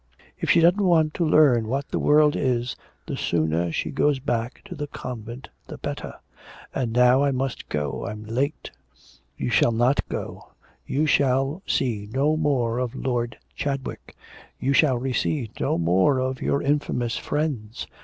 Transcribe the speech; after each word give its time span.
If 0.35 0.49
she 0.49 0.61
doesn't 0.61 0.83
want 0.83 1.13
to 1.13 1.23
learn 1.29 1.67
what 1.67 1.89
the 1.89 1.99
world 1.99 2.35
is, 2.35 2.75
the 3.05 3.15
sooner 3.15 3.71
she 3.71 3.91
goes 3.91 4.17
back 4.17 4.63
to 4.65 4.73
the 4.73 4.87
convent 4.87 5.49
the 5.67 5.77
better. 5.77 6.15
And 6.73 6.91
now 6.91 7.21
I 7.23 7.29
must 7.29 7.69
go; 7.69 8.07
I'm 8.07 8.23
late.' 8.23 8.71
'You 9.37 9.51
shall 9.51 9.71
not 9.71 9.99
go. 10.09 10.53
You 10.87 11.05
shall 11.05 11.61
see 11.67 12.09
no 12.11 12.35
more 12.35 12.79
of 12.79 12.95
Lord 12.95 13.37
Chadwick. 13.55 14.15
You 14.59 14.73
shall 14.73 14.97
receive 14.97 15.49
no 15.59 15.77
more 15.77 16.17
of 16.17 16.41
your 16.41 16.63
infamous 16.63 17.15
friends. 17.15 17.85